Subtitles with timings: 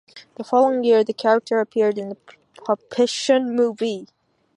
[0.37, 2.17] The following year, the character appeared in "The
[2.65, 4.07] Puppetoon Movie".